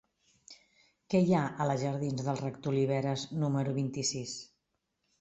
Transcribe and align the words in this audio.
Què 1.15 1.21
hi 1.25 1.35
ha 1.35 1.43
a 1.51 1.69
la 1.73 1.77
jardins 1.83 2.25
del 2.31 2.41
Rector 2.47 2.75
Oliveras 2.75 3.29
número 3.45 3.81
vint-i-sis? 3.81 4.39